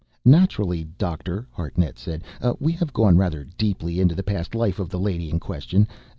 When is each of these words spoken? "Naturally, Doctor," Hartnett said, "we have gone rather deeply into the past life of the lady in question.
"Naturally, 0.25 0.85
Doctor," 0.97 1.45
Hartnett 1.51 1.99
said, 1.99 2.23
"we 2.59 2.71
have 2.71 2.91
gone 2.91 3.17
rather 3.17 3.43
deeply 3.55 3.99
into 3.99 4.15
the 4.15 4.23
past 4.23 4.55
life 4.55 4.79
of 4.79 4.89
the 4.89 4.99
lady 4.99 5.29
in 5.29 5.39
question. 5.39 5.87